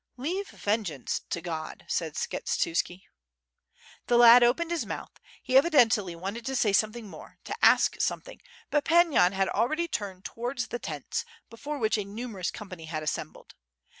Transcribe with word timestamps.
"L^ve 0.17 0.47
vengeance 0.49 1.21
to 1.29 1.41
God," 1.41 1.85
said 1.87 2.15
Skshetuski. 2.15 3.03
The 4.07 4.17
lad 4.17 4.41
opened 4.41 4.71
his 4.71 4.83
mouth; 4.83 5.11
he 5.43 5.55
evidently 5.55 6.15
wanted 6.15 6.43
to 6.47 6.55
say 6.55 6.73
something 6.73 7.07
more, 7.07 7.37
to 7.43 7.53
ask 7.61 8.01
something, 8.01 8.41
but 8.71 8.83
Pan 8.83 9.11
Yan 9.11 9.33
had 9.33 9.47
already 9.49 9.87
turned 9.87 10.25
towards 10.25 10.69
the 10.69 10.79
tents, 10.79 11.23
before 11.51 11.77
which 11.77 11.99
a 11.99 12.03
numerous 12.03 12.49
company 12.49 12.85
had 12.85 13.03
assembled. 13.03 13.53